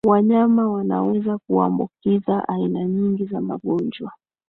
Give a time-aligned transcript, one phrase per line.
[0.07, 4.11] wanyama wanaweza kuambukiza aina nyingi za magonjwa